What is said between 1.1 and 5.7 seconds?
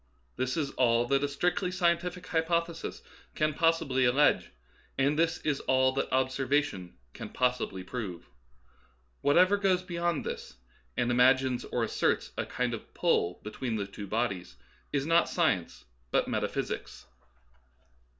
a strictly scientific hypothesis can possibly allege, and this is